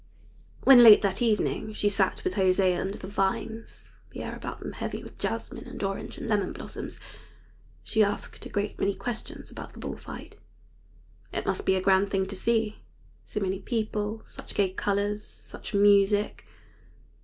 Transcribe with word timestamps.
When, 0.63 0.81
late 0.81 1.03
that 1.03 1.21
evening, 1.21 1.73
she 1.73 1.87
sat 1.87 2.23
with 2.23 2.33
José 2.33 2.75
under 2.75 2.97
the 2.97 3.07
vines, 3.07 3.91
the 4.09 4.23
air 4.23 4.35
about 4.35 4.57
them 4.59 4.71
heavy 4.71 5.03
with 5.03 5.19
jasmine 5.19 5.67
and 5.67 5.83
orange 5.83 6.17
and 6.17 6.27
lemon 6.27 6.53
blossoms, 6.53 6.99
she 7.83 8.01
asked 8.03 8.43
a 8.43 8.49
great 8.49 8.79
many 8.79 8.95
questions 8.95 9.51
about 9.51 9.73
the 9.73 9.79
bull 9.79 9.97
fight. 9.99 10.39
It 11.31 11.45
must 11.45 11.67
be 11.67 11.75
a 11.75 11.81
grand 11.81 12.09
thing 12.09 12.25
to 12.25 12.35
see 12.35 12.79
so 13.27 13.39
many 13.41 13.59
people, 13.59 14.23
such 14.25 14.55
gay 14.55 14.71
colors, 14.73 15.23
such 15.23 15.75
music. 15.75 16.45